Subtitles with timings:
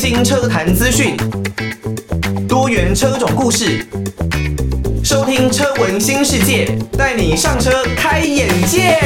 [0.00, 1.14] 新车坛资讯，
[2.48, 3.86] 多元车种故事，
[5.04, 8.96] 收听车闻新世界，带你上车开眼界。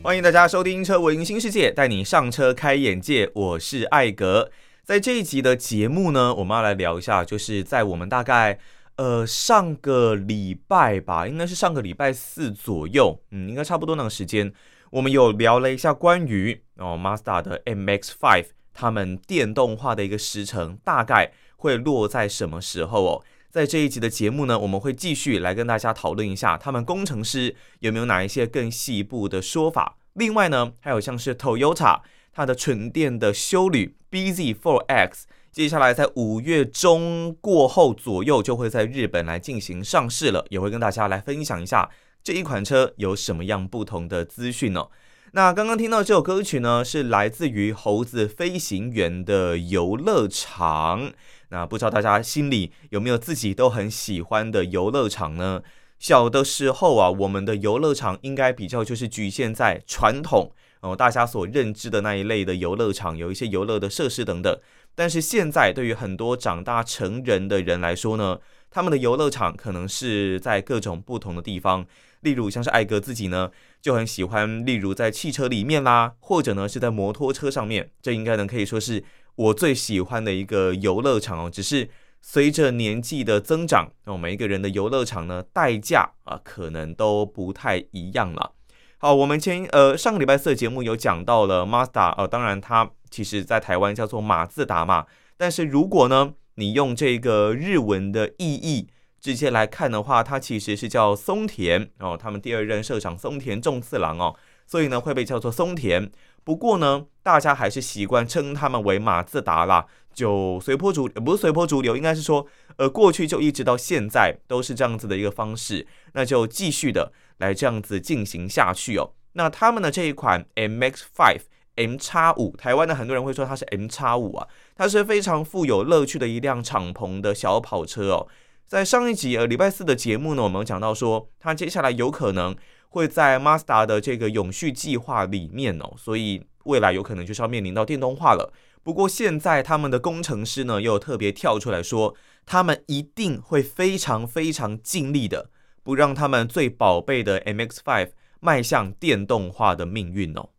[0.00, 3.28] 欢迎大家收听车闻新世界，带你上车开眼界。
[3.34, 4.52] 我是艾格，
[4.84, 8.60] 在这一集的节目呢，我们要来聊一下，就是在我们大概。
[8.96, 14.52] 呃，上个礼拜吧，应该是上个礼拜四左右，嗯，应该差不多那个时间，
[14.94, 23.24] 我们有聊了一下关于哦，Mazda 的 MX-5，他们电动化的一个时程大概会落在什么时候哦？
[23.50, 29.96] 在这一集的节目呢，我们会继续来跟大家讨论一下，他们工程师有没有哪一些更细一步的说法？
[30.12, 32.02] 另外呢，还有像是 Toyota
[32.32, 35.24] 它的纯电的修旅 BZ4X。
[35.50, 41.90] 接下来在五月中过后左右就会在日本来进行上市了，也会跟大家来分享一下
[42.24, 44.88] 这一款车有什么样不同的资讯哦。
[45.32, 51.12] 那刚刚听到这首歌曲呢，是来自于猴子飞行员的游乐场。
[51.50, 55.62] 那不知道大家心里有没有自己都很喜欢的游乐场呢？
[55.98, 60.50] 小的时候啊，我们的游乐场应该比较就是局限在传统
[60.80, 64.58] 哦，大家所认知的那一类的游乐场，有一些游乐的设施等等。
[64.94, 68.38] 但是现在，对于很多长大成人的人来说呢，
[68.74, 71.86] 他们的游乐场可能是在各种不同的地方。
[72.22, 73.48] 例如，像是艾格自己呢，
[73.80, 77.88] 就很喜欢，例如在汽车里面啦，或者呢是在摩托车上面。
[78.02, 79.04] 这应该呢可以说是
[79.36, 81.48] 我最喜欢的一个游乐场哦。
[81.48, 81.88] 只是
[82.20, 88.50] 随着年纪的增长，哦，每一个人的游乐场呢，代价啊，可能都不太一样了。
[88.98, 92.90] 好，我们前呃上个礼拜四的节目有讲到了 Mazda，呃，当然它。
[93.10, 98.88] 其实，在台湾叫做马自达嘛，但是如果呢，你用这个日文的意义
[99.20, 106.10] 直接来看的话，它其实是叫松田哦，他们第二任社长松田重次郎哦，所以呢会被叫做松田。
[106.44, 119.12] 不过呢，大家还是习惯称他们为马自达啦，就随波逐，不是随波逐流，应该是说，呃，过去就一直到现在都是这样子的一个方式，那就继续的来这样子进行下去哦。
[119.32, 121.40] 那他们的这一款 MX Five。
[121.76, 124.46] M 叉五，台湾的很多人会说它是 M 叉五啊，
[124.76, 128.28] 它是非常富有乐趣的一辆敞篷的小跑车哦。
[128.66, 132.56] 在上一集呃礼拜四的节目呢，我们讲到说，它接下来有可能
[132.88, 138.52] 会在 Mazda 的这个永续计划里面哦，所以未来有可能就是要面临到电动化了。
[138.82, 142.14] 不过现在他们的工程师呢，又特别跳出来说，
[142.46, 145.50] 他们一定会非常非常尽力的，
[145.82, 150.50] 不让他们最宝贝的 MX-5 迈向电动化的命运哦。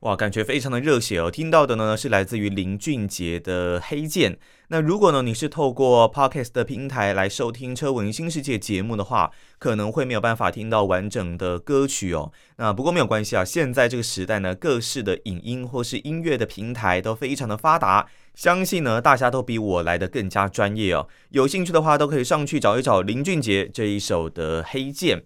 [0.00, 1.30] 哇，感觉非常的热血哦！
[1.30, 4.34] 听到的呢是来自于林俊杰的《黑键》。
[4.68, 12.30] 那如果呢你是透过 Podcast 的平台来收听《车闻新世界》节目的话，可能会没有办法听到完整的歌曲哦。
[12.58, 21.08] 那不过没有关系啊，现在这个时代呢，各式的影音或是音乐的平台都非常的发达，相信呢大家都比我来得更加专业哦。
[21.30, 25.18] 有兴趣的话，都可以上去找一找林俊杰这一首的《黑键》。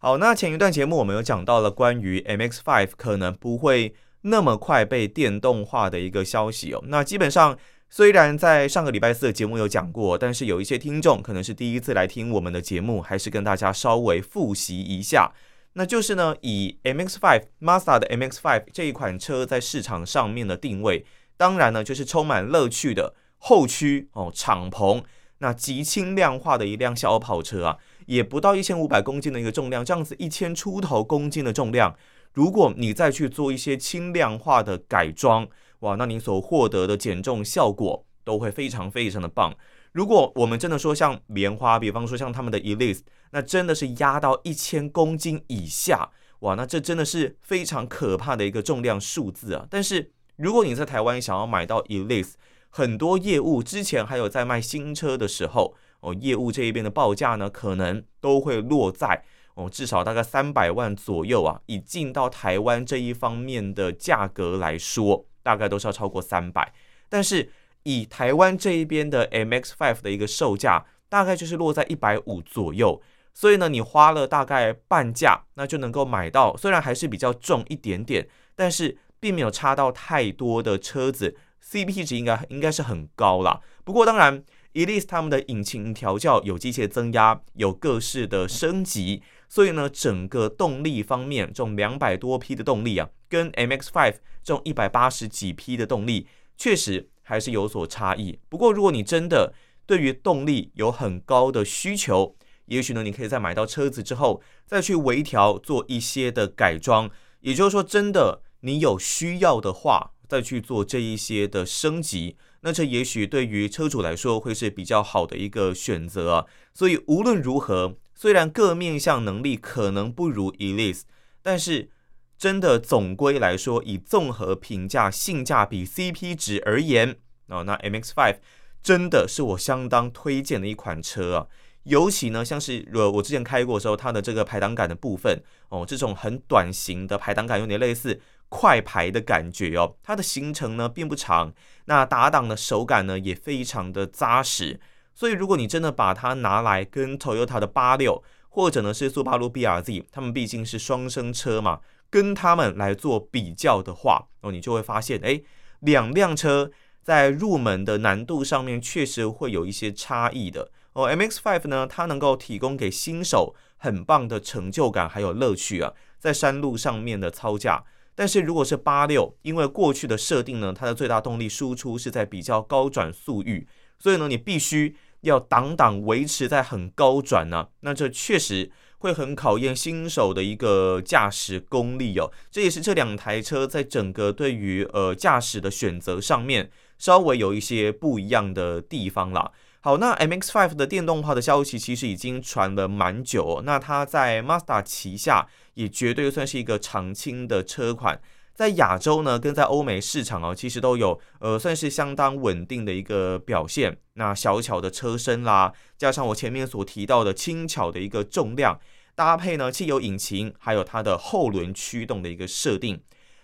[0.00, 3.94] 好，那前一段节目我们有讲到了关于 MX-5 可能不会。
[4.30, 7.58] 那么快被电动化的一个消息哦，那基本上
[7.90, 15.32] 虽然在上个礼拜四的节目有讲过，但是有一些听众可能是第一次来听我们的节目，还是跟大家稍微复习一下。
[15.74, 21.06] 那就是呢，以 MX-5 Mazda 的 MX-5 这一款车在市场上面的定位，
[21.36, 25.02] 当然呢就是充满乐趣的后驱哦，敞篷，
[25.38, 31.94] 那极轻量化的一辆小跑车啊，也不到一千五百公斤的一个重量，这样子一千出头公斤的重量。
[32.32, 35.48] 如果你再去做一些轻量化的改装，
[35.80, 39.54] 哇，那你所获得的减重效果都会非常非常的棒。
[39.92, 43.00] 如果我们真的说像棉花，比方说像他们的 Elise，
[43.32, 49.66] 那真的是压到一千公斤以下，哇，那这真的是非常可怕的一个重量数字啊。
[49.70, 52.34] 但是如果你在台湾想要买到 Elise，
[52.70, 59.24] 很多业务之前还有在卖新车的时候，哦，业务这一边的报价呢，可能都会落在。
[59.58, 66.72] 哦，至少大概三百万左右啊，以进到台湾这一方面的价格来说，大概都是要超过三百。
[67.08, 67.50] 但是
[67.82, 73.02] 以台湾这一边的 MX-5 的一个售价，大概就是落在一百五左右。
[73.34, 81.36] 所以呢，你花了大概半价，那就能够买到，虽然还是比较重一点点，但是并没有差到太多的车子
[81.68, 83.60] ，CP 值应该应该是很高啦。
[83.82, 84.44] 不过当然
[84.74, 89.24] ，Elise 他们的引擎调教有机械增压，有各式的升级。
[89.48, 94.12] 所以呢，整个动力方面，这种两百多匹的动力啊，跟 MX-5
[94.44, 98.38] 这种一百八十几匹的动力，确实还是有所差异。
[98.48, 99.54] 不过，如果你真的
[99.86, 102.36] 对于动力有很高的需求，
[102.66, 107.10] 也许呢，你可以在买到车子之后，再去微调做一些的改装，
[107.40, 116.46] 也就是说，真的你有需要的话，再去做这一些的升级，那这也许对于车主来说会是比较好的一个选择啊。
[116.74, 121.02] 所以无论如何，虽然各面向能力可能不如 Elise，
[121.40, 121.88] 但是
[122.36, 127.14] 真的总归来说，以综合评价、性价比、CP 值而言，
[127.46, 128.38] 哦，那 MX-5
[128.82, 131.46] 真的是我相当推荐的一款车啊。
[131.84, 139.94] 尤其呢，像是呃，我之前开过的时候，它的这个排档杆的部分哦，这种很短型的排档杆，有点类似快排的感觉哦。
[140.02, 141.54] 它的行程呢并不长，
[141.84, 144.80] 那打档的手感呢也非常的扎实。
[145.18, 155.42] 所以如果你真的把它拿来跟 Toyota 的八六，或者呢是速八路 BRZ，他们毕竟是双生车嘛，跟他们来做比较的话，哦，你就会发现，哎，
[155.80, 156.70] 两辆车
[157.02, 160.70] 在入门的难度上面确实会有一些差异的。
[160.92, 167.82] 哦，MX-5 呢，它能够提供给新手很棒的成就感还有乐趣啊，在山路上面的操驾。
[168.14, 173.66] 但是如果是八六，因为过去的设定呢，它的最大动力输出是在比较高转速域，
[173.98, 182.30] 所以呢，你必须要挡挡维持在很高转呢、那这确实会很考验新手的一个驾驶功力哦。
[182.50, 189.50] 这也是这两台车在整个对于呃驾驶的选择上面稍微有一些不一样的地方啦。
[189.80, 193.62] 好，那 MX-5 的电动化的消息其实已经传了蛮久哦。
[193.64, 198.20] 那它在 Mazda 旗下也绝对算是一个常青的车款，
[198.58, 203.96] 在亚洲呢，跟在欧美市场哦，其实都有呃算是相当稳定的一个表现。
[204.14, 208.76] 那小巧的车身啦，加上我前面所提到的轻巧的一个重量，
[209.14, 213.00] 搭配呢汽油引擎，还有它的后轮驱动的一个设定。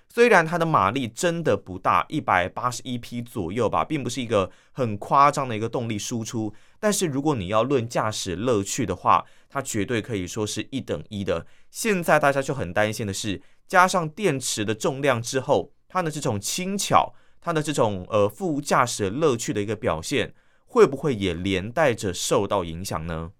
[0.08, 6.52] 虽然它的马力真的不大，一百八十一匹左右吧，并不是一个很夸张的一个动力输出。
[6.80, 11.46] 但是如果你要论驾驶乐趣的话，它绝对可以说是一等一的。
[11.70, 20.34] 现在大家就很担心的是，加上电池的重量之后，它的这种轻巧，它的这种呃副驾驶乐趣的一个表现，
[20.66, 23.32] 会不会也连带着受到影响呢？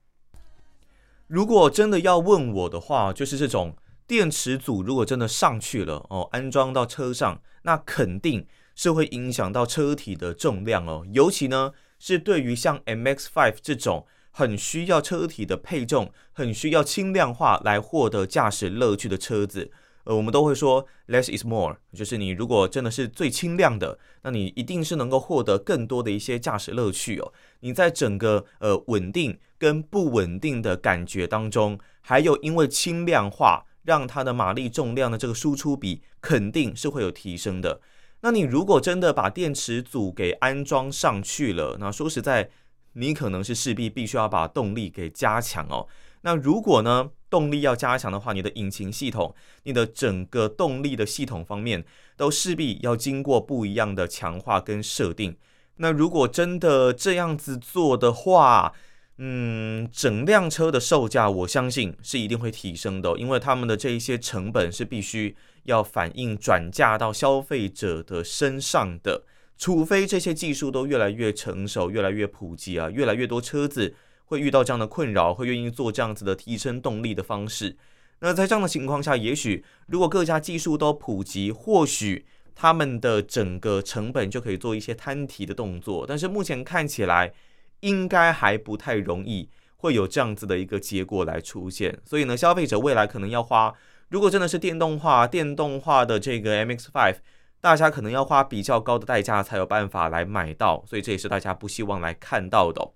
[1.26, 3.76] 如果真的要问我的话，就是这种。
[4.06, 11.06] 电池组如果真的上去了哦，安装到车上，那肯定是会影响到车体的重量哦。
[11.14, 19.72] 尤其呢，是对于像 MX-5 这种很需要车体的配重、很需要轻量化来获得驾驶乐趣的车子，
[20.04, 27.32] 呃，我们都会说 less is more，就是你如果真的是最轻量的，那你一定是能够获得更多的一些驾驶乐趣哦。
[27.60, 33.64] 你在整个呃稳定跟不稳定的感觉当中，还有因为轻量化。
[33.84, 37.82] 让它的马力重量的这个输出比肯定是会有提升的。
[38.22, 42.48] 那你如果真的把电池组给安装上去了，那说实在，
[42.94, 45.86] 你可能是势必必须要把动力给加强哦。
[46.24, 49.34] 那如果呢，动力要加强的话，你的引擎系统、
[49.64, 51.84] 你的整个动力的系统方面，
[52.16, 55.36] 都势必要经过不一样的强化跟设定。
[55.76, 58.72] 那如果真的这样子做的话，
[59.18, 69.24] 嗯，整辆车的售价，我相信是一定会提升的，因为他们的这一些成本是必须要反映转嫁到消费者的身上的，
[69.58, 73.94] 除非这些技术都越来越成熟、越来越普及啊，越来越多车子
[74.24, 77.76] 会遇到这样的困扰，会愿意做这样子的提升动力的方式。
[78.20, 86.06] 那在这样的情况下，也许如果各家技术都普及，或许他们的整个成本就可以做一些摊提的动作。
[86.06, 87.34] 但是目前看起来，
[87.80, 93.74] 应该还不太容易会有这样子的一个结果来出现，所以呢，消费者未来可能要花，
[94.08, 97.16] 如果真的是电动化、电动化的这个 MX-5，
[97.60, 102.92] 大家可能要花比较高的代价才有办法来买到，所以这也是大家不希望来看到的。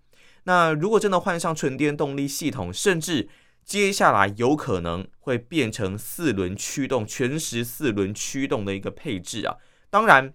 [0.49, 3.29] 那如果真的换上纯电动力系统，甚至
[3.65, 9.59] 接下来有可能会变成四轮驱动、全时四轮驱动的一个配置啊，
[9.91, 10.33] 当然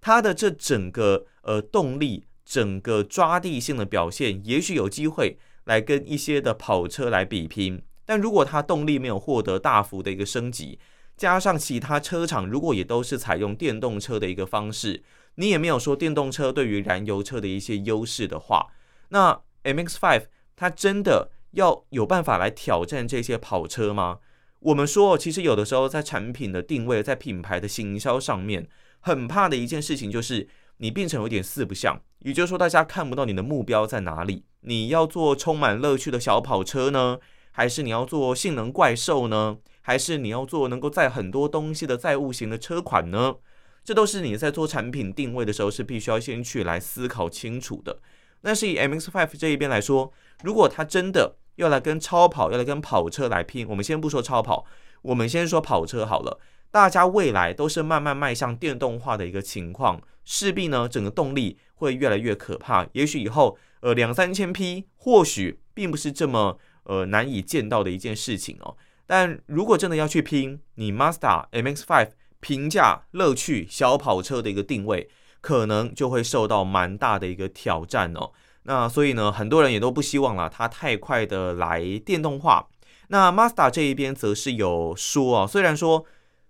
[0.00, 2.24] 它的这整个呃动力。
[2.48, 7.82] 整个抓地性的表现，也许有机会来跟一些的跑车来比拼。
[8.04, 10.78] 但如果它动力没有获得大幅的一个升级，
[11.16, 15.02] 加上其他车厂如果也都是采用电动车的一个方式，
[15.34, 18.68] 你也没有说电动车对于燃油车的一些优势的话，
[19.08, 24.20] 那 MX-5 它真的要有办法来挑战这些跑车吗？
[24.60, 28.68] 我们说，其实有的时候在产品的定位，在品牌的行销上面，
[29.00, 30.48] 很怕的一件事情就是。
[30.78, 34.44] 你变成有点四不像，也就是说，大家看不到你的目标在哪里。
[34.60, 37.18] 你要做充满乐趣的小跑车呢，
[37.50, 39.56] 还是你要做性能怪兽呢？
[39.80, 43.36] 还是你要做能够载很多东西的载物型的车款呢？
[43.82, 47.98] 这都是你在做产品定位的时候是必须要先去来思考清楚的。
[48.42, 50.12] 但是以 MX-5 这一边来说，
[50.42, 54.64] 如果它真的要来跟超跑，要来跟跑车来拼，我们先不说超跑，
[55.02, 56.38] 我们先说跑车好了。
[56.70, 62.86] 大家未来都是慢慢迈向电动化的一个情况，势必呢整个动力会越来越可怕。
[62.92, 68.76] 也许以后呃两三千匹或许并不是这么呃难以见到的一件事情哦。
[69.06, 75.08] 但如果真的要去拼，你 Mazda MX-5 平价乐趣小跑车的一个定位，
[75.40, 78.32] 可能就会受到蛮大的一个挑战哦。
[78.62, 82.68] 那所以呢，很多人也都不希望啦，它太快的来电动化。
[83.08, 86.04] 那 Mazda 这一边则是有说啊，虽然说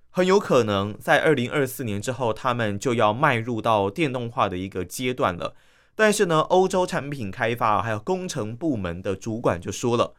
[0.09, 5.55] 很有可能在二零二四年之后，他们就要迈入到电动化的一个阶段了，
[5.95, 10.15] 但是呢，欧洲产品开发还有工程部门的主管就说了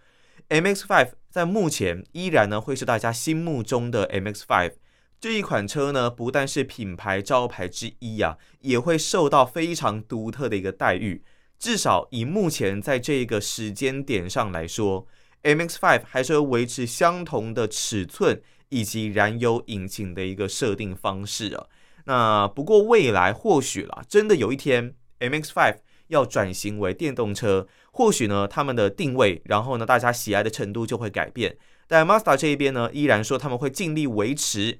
[0.49, 4.73] ，MX-5 在目前依然呢会是大家心目中的 MX-5
[5.19, 11.23] 这一款车呢，不但是品牌招牌之一啊，也会受到非常独特的一个待遇。
[11.57, 15.07] 至少以目前在这个时间点上来说
[15.41, 21.65] ，MX-5 还是会维持相同的尺寸以及燃油引擎的一个设定方式啊。
[22.05, 25.77] 那不过未来或许啦，真的有一天 MX-5
[26.09, 31.57] 要转型为电动车，或许呢他们的定位，然后呢大家喜爱的程度就会改变。
[31.87, 34.77] 但 Mazda 这一边呢，依然说他们会尽力维持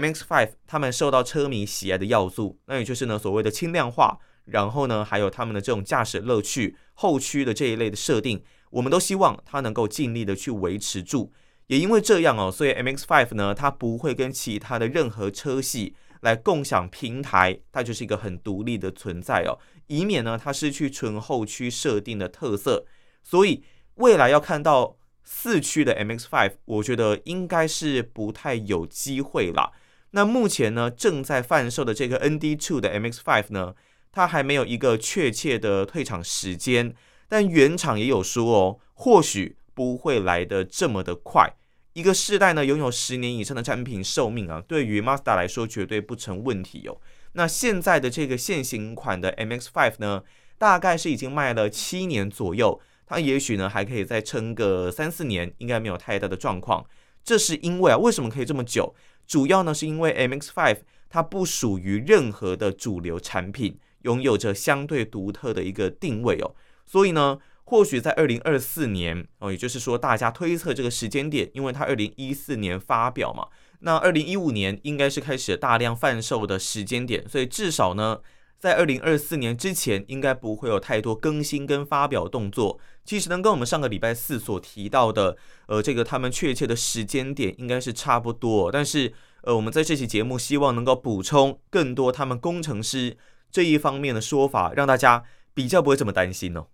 [0.00, 4.18] MX-5 他们受到车迷喜爱的要素，那也就是呢所谓的轻量化。
[4.46, 11.32] 然后呢，还有他们的这种驾驶乐趣、后驱的这一类的设定，我们都希望它能够尽力的去维持住。
[11.68, 19.56] 也因为这样哦，所以 MX-5 呢，它不会跟其他的任何车系来共享平台，它就是一个很独立的存在哦，
[19.86, 22.84] 以免呢它失去纯后驱设定的特色。
[23.22, 23.62] 所以
[23.94, 29.70] 未来要看到四驱的 MX-5，我觉得应该是不太有机会啦。
[30.12, 33.74] 那目前呢，正在贩售的这个 N D Two 的 M X Five 呢，
[34.12, 36.94] 它还没有一个确切的退场时间，
[37.28, 41.54] 但原厂也有说哦，或许不会来的这么的快。
[41.94, 46.96] 一个世代呢，拥有十年以上的产品寿命啊，对于 Mazda 来说绝对不成问题哦。
[47.32, 50.22] 那现在的这个现行款的 M X Five 呢，
[50.58, 56.84] 大概是已经卖了七年左右，它也许呢还可以再撑个三四年，应该没有太大的状况。
[57.24, 58.94] 这是因为啊，为什么可以这么久？
[59.26, 63.78] 主要呢是因为 MX Five 它不属于任何的主流产品。
[64.02, 73.46] 拥有着相对独特的一个定位哦，所以呢，或许在二零二四年哦，也就是说大家推测这个时间点，因为它二零一四年发表嘛，
[73.78, 78.18] 那二零一五年应该是开始大量贩售的时间点，所以至少呢，
[78.62, 82.78] 在二零二四年之前，应该不会有太多更新跟发表动作。
[83.04, 93.16] 其实能跟我们上个礼拜四所提到的，呃，这个他们确切的时间点应该是差不多，但是呃，我们在这期节目希望能够补充更多他们工程师。
[93.50, 96.68] 这一方面的说法，让大家比较不会这么担心哦。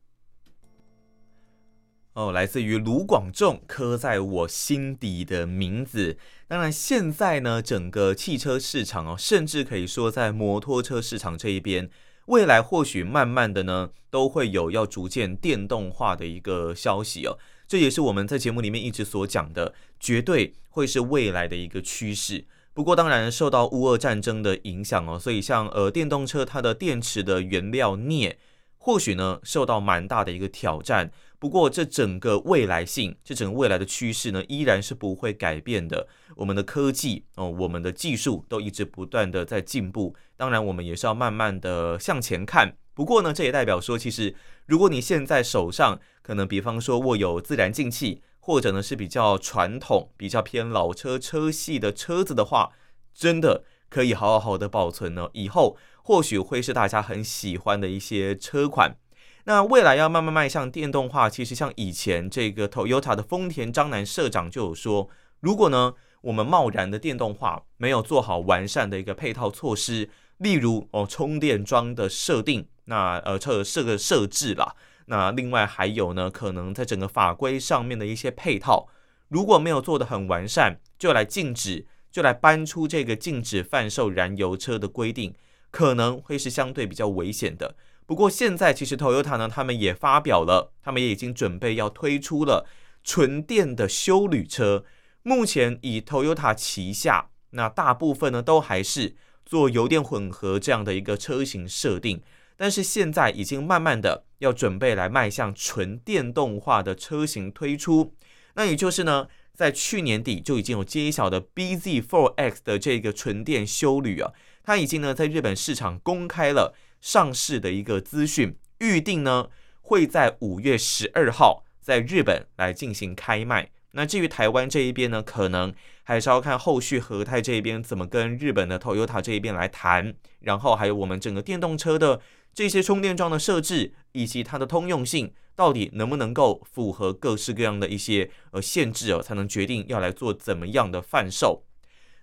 [2.19, 6.19] 哦，来自于卢广仲刻在我心底的名字。
[6.49, 11.89] 当然，现在呢，整个汽车市场哦，甚至可以说在摩托车市场这一边，
[12.27, 17.39] 未来或许慢慢的呢，都会有要逐渐电动化的一个消息哦。
[17.69, 22.45] 这也是我们在节目里面一直所讲的，绝对会是未来的一个趋势。
[22.75, 28.39] 不过，当然受到乌俄战争的影响哦，所以像呃电动车它的电池的原料镍，
[28.89, 31.11] 或许呢受到蛮大的一个挑战。
[31.39, 36.09] 不过，这整个未来性，这整个未来的趋势呢，依然是不会改变的。
[36.37, 40.17] 我们的科技哦，我们的技术都一直不断的在进步。
[40.39, 42.79] 当然，我们也是要慢慢的向前看。
[42.95, 48.23] 不过呢，这也代表说，其实如果你现在手上可能，比方说握有自然进气。
[48.41, 52.71] 或者呢是比较传统、比较偏老车车系的车子的话，
[53.13, 55.29] 真的可以好好的保存呢。
[55.35, 55.77] 以后
[56.09, 58.97] 或许会是大家很喜欢的一些车款。
[59.45, 65.11] 那未来要慢慢迈向电动化，其实像以前这个 Toyota 的丰田章男社长就有说，
[65.41, 74.75] 如果呢我们贸然的电动化没有做好完善的一个配套措施，例如哦充电桩的设定，那呃这这个设置啦。
[75.09, 78.89] 那另外还有呢，可能在整个法规上面的一些配套，
[79.29, 85.35] 如果没有做得很完善，就来禁止，就来搬出这个禁止贩售燃油车的规定，
[85.71, 87.77] 可能会是相对比较危险的。
[88.07, 92.67] 不过现在其实 Toyota 呢，他们也发表了，他们也已经准备要推出了
[93.05, 94.85] 纯电的休旅车。
[95.23, 102.23] 目前以 Toyota 旗下，那大部分呢都还是做油电混合这样的一个车型设定。
[102.57, 108.15] 但是现在已经慢慢的要准备来迈向纯电动化的车型推出，
[108.55, 119.49] 那也就是呢，在去年底就已经有揭晓的 BZ4X 的这个纯电休旅啊，它已经呢在日本市场公开了上市的一个资讯，预定呢
[119.81, 123.69] 会在五月十二号在日本来进行开卖。
[123.91, 125.75] 那至于台湾这一边呢，可能
[126.05, 132.21] 还是要看后续和泰这一边怎么跟日本的 Toyota 这一边来谈，然后还有我们整个电动车的
[132.55, 141.65] 这些充电桩的设置以及它的通用性，到底能不能够符合各式各样的一些呃限制哦，才能决定要来做怎么样的贩售。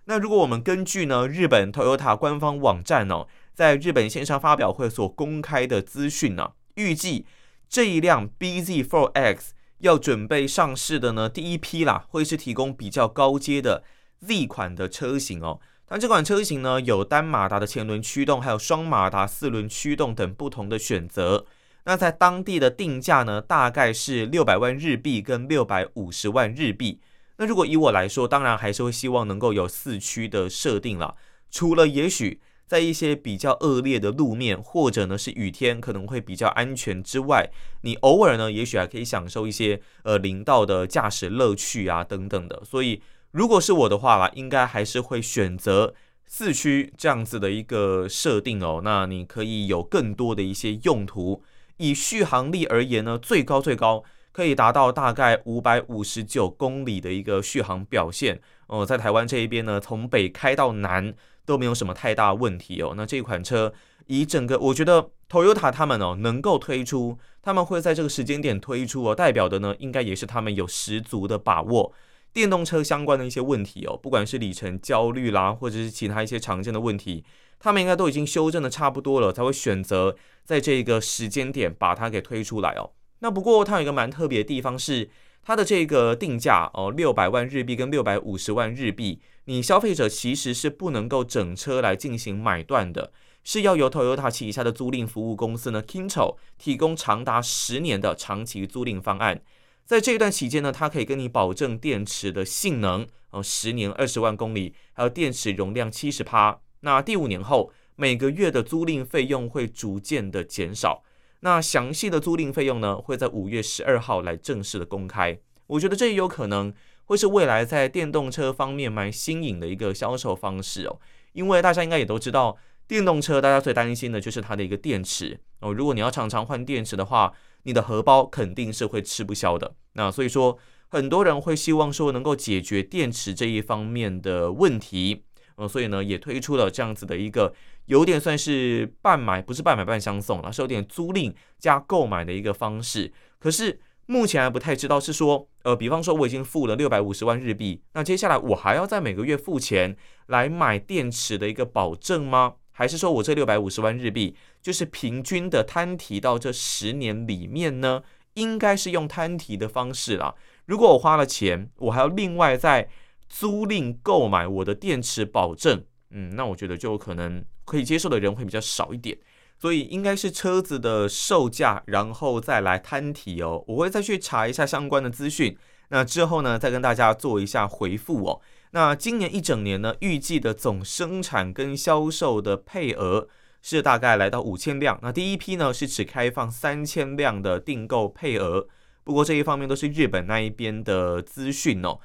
[0.06, 7.26] 那如果我们根据呢日本 Toyota 官方网站哦，在日本线上发表会所公开的资讯呢，预计
[7.68, 9.50] 这一辆 bZ4X。
[9.80, 13.84] 要准备上市的呢，第一批啦，会是提供比较高阶的
[14.20, 15.60] Z 款的车型哦。
[15.86, 21.44] 但这款车型呢，有单马达的前轮驱动，还有双马达四轮驱动等不同的选择。
[21.86, 27.00] 那在当地的定价呢，大概是六百万日币跟六百五十万日币。
[27.38, 31.16] 那如果以我来说，当然还是会希望能够有四驱的设定了。
[31.50, 32.42] 除了也许。
[32.68, 37.48] 在一些比较恶劣的路面，或者呢是雨天，可能会比较安全之外，
[37.82, 42.60] 你偶尔呢，也许还可以享受一些呃林道的驾驶乐趣啊等等的。
[42.64, 43.00] 所以，
[43.30, 45.94] 如果是我的话啦，应该还是会选择
[46.26, 48.80] 四驱这样子的一个设定哦。
[48.82, 51.44] 那你可以有更多的一些用途。
[51.78, 58.84] 以续航力而言呢，最高最高可以达到大概五百五十九公里的一个续航表现哦。
[58.84, 61.14] 在台湾这一边呢，从北开到南。
[61.46, 62.94] 都没有什么太大问题哦。
[62.96, 63.72] 那这款车
[64.06, 71.92] 以整个，我觉得 Toyota 他们哦能够推出，他们会在这个时间点推出哦，代表的呢应该也是他们有十足的把握。
[72.32, 77.24] 电动车相关的一些问题哦，不管是里程焦虑啦，或者是其他一些常见的问题，
[77.58, 82.92] 他们应该都已经修正的差不多了，才会选择在这个时间点把它给推出来哦。
[83.20, 85.10] 那不过它有一个蛮特别的地方是。
[85.48, 93.12] 它的这个定价哦，六百万日币跟六百五十万日币，你消费者其实是不能够整车来进行买断的，
[93.44, 99.40] 是要由 Toyota 旗下的租赁服务公司呢，Kinto 提供长达十年的长期租赁方案。
[99.84, 106.58] 在这一段期间呢，它可以跟你保证电池的性能哦，十年二十万公里，还有电池容量七十趴。
[106.80, 111.02] 那第五年后，每个月的租赁费用会逐渐的减少。
[111.40, 115.38] 那详细的租赁费用呢，会在五月十二号来正式的公开。
[115.66, 116.72] 我觉得这也有可能
[117.04, 120.98] 会是未来在电动车方面蛮新颖的一个销售方式哦。
[121.32, 122.56] 因为大家应该也都知道，
[122.88, 125.72] 电动车大家最担心的就是它的一个电池哦。
[125.72, 127.32] 如果你要常常换电池的话，
[127.64, 129.74] 你的荷包肯定是会吃不消的。
[129.92, 130.56] 那所以说，
[130.88, 135.24] 很多人会希望说能够解决电池这一方面的问题。
[135.58, 137.54] 嗯，所以呢，也推出了这样子的一个
[137.86, 143.10] 有点算是半买，不是半买半相送了，是有点租赁加购买的一个方式。
[143.38, 152.56] 可是目前还不太知道是说，呃，比方说我已经付了六百五十万日币，那接下来我还要在每个月付钱来买电池的一个保证吗？
[152.72, 158.02] 还是说我这六百五十万日币就是平均的摊提到这十年里面呢？
[158.34, 160.34] 应该是用摊提的方式啦。
[160.66, 162.90] 如果我花了钱，我还要另外再。
[163.28, 169.18] 租赁购买我的电池保证，嗯，那我觉得就可能可以接受的人会比较少一点，
[169.58, 173.64] 所以应该是车子的售价，然后再来摊提哦。
[173.66, 175.56] 我会再去查一下相关的资讯，
[175.88, 178.40] 那之后呢，再跟大家做一下回复哦。
[178.70, 183.26] 那今年一整年呢，预计的总生产跟销售的配额
[183.62, 184.98] 是大概来到五千辆。
[185.02, 188.66] 那第一批呢是只开放三千辆的订购配额，
[189.02, 191.98] 不过这一方面都是日本那一边的资讯哦。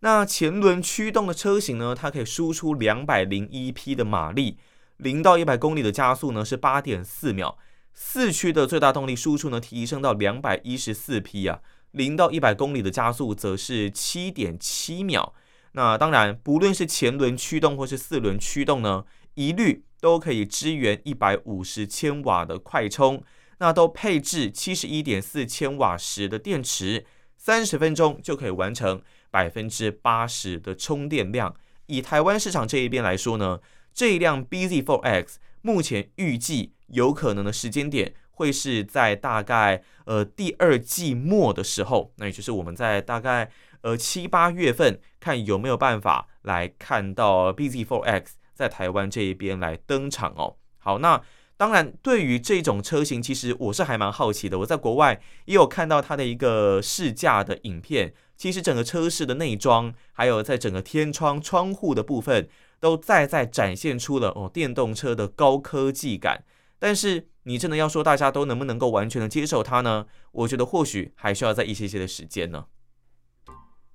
[0.00, 4.56] 那前轮驱动的车型呢，它可以输出两百零一匹的马力，
[4.98, 7.58] 零到一百公里的加速呢是八点四秒。
[7.92, 15.34] 四驱的最大动力输出呢提升到两百一十四匹啊，零到一百公里的加速则是七点七秒。
[15.72, 23.22] 那当然，不论是前轮驱动或是四轮驱动呢，一律都可以支援一百五十千瓦的快充，
[23.58, 27.04] 那都配置七十一点四千瓦时的电池，
[27.36, 29.02] 三十分钟就可以完成。
[29.30, 31.54] 百分之八十的充电量，
[31.86, 33.60] 以台湾市场这一边来说呢，
[33.92, 43.50] 这一辆 bZ4X 目前预计有可能的时间点会是在大概呃第二季末的时候，那也就是我们在大概
[43.82, 50.56] 呃七八月份看有没有办法来看到 bZ4X 在台湾这一边来登场哦。
[50.78, 51.20] 好，那
[51.56, 58.14] 当然对于这种车型，其实我是还蛮好奇的，我在国外也有看到它的一个试驾的影片。
[58.38, 62.48] 其实整个车室的内装，还有在整个天窗、窗户的部分，
[62.78, 66.44] 都再再展现出了哦电动车的高科技感。
[66.78, 70.06] 但是你真的要说大家都能不能够完全的接受它呢？
[70.30, 72.66] 我觉得或许还需要再一些些的时间呢。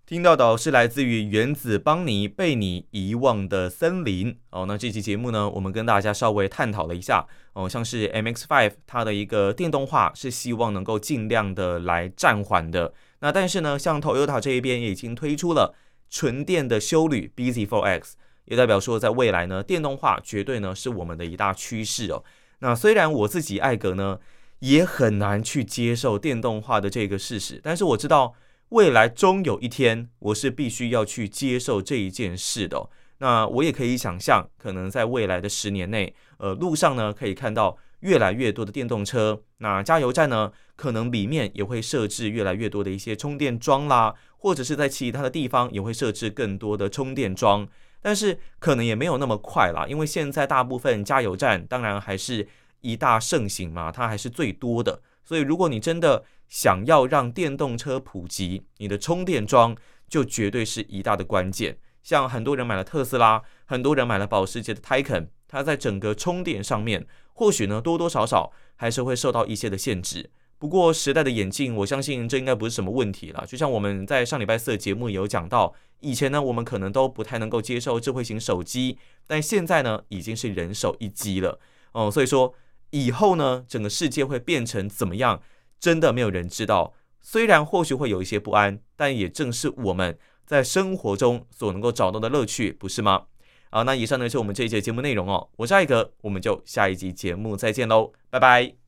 [0.05, 4.65] 听到的是来自于原子邦尼《被你遗忘的森林》哦。
[4.67, 12.93] 那这期节目呢，我们跟大家稍微探讨了一下哦，像是 M X Five 它的一个电动化是希望能够尽量的来暂缓的。
[13.23, 15.73] 那但是呢，像 Toyota 这一边也已经推出了
[16.09, 18.11] 纯电的休旅 bZ4X，
[18.45, 22.23] 也代表说在未来呢，电动化绝对呢是我们的一大趋势哦。
[22.59, 24.19] 那虽然我自己艾格呢
[24.59, 28.35] 也很难去接受电动化的这个事实，但是我知道。
[28.69, 32.89] 未来终有一天，我是必须要去接受这一件事的。
[33.19, 39.41] 那我也可以想象，可能在未来的十年内，呃，路上呢可以看到越来越多的电动车。
[39.57, 47.67] 那加油站呢，可能里面也会设置越来越多的一些充电桩啦，或者是在其他的地方也会设置更多的充电桩。
[48.01, 52.47] 但是可能也没有那么快啦，因为现在大部分加油站当然还是
[52.81, 55.01] 一大盛行嘛，它还是最多的。
[55.23, 59.75] 所以如果你真的想要让电动车普及，你的充电桩
[60.09, 61.77] 就绝对是一大的关键。
[62.03, 70.31] 像很多人买了特斯拉，很多人买了保时捷的 Taycan，它在整个充电上面，或许呢多多少少还是会受到一些的限制。
[70.57, 73.45] 不过时代的演进，我相信这应该不是什么问题了。
[73.45, 81.59] 就像我们在上礼拜四的节目有讲到，以前呢我们可能都不太能够接受智慧型手机，但现在呢已经是人手一机了。
[81.91, 82.55] 哦，所以说
[82.89, 85.39] 以后呢整个世界会变成怎么样？
[85.79, 93.25] 真的没有人知道，虽然或许会有一些不安，但也正是我们在生活中所能够找到的乐趣，不是吗？
[93.73, 95.49] 好，那以上呢是我们这一节节目内容哦。
[95.55, 98.82] 我是艾格，我们就下一集节目再见喽，拜拜。